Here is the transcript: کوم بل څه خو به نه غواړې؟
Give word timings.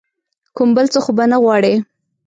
کوم 0.55 0.69
بل 0.77 0.85
څه 0.93 0.99
خو 1.03 1.11
به 1.17 1.25
نه 1.31 1.37
غواړې؟ 1.43 1.73